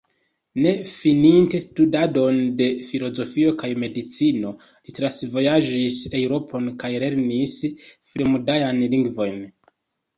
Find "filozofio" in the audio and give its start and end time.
2.87-3.53